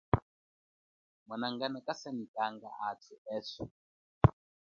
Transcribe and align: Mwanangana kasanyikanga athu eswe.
Mwanangana 1.25 1.77
kasanyikanga 1.87 2.67
athu 2.89 3.13
eswe. 3.37 3.65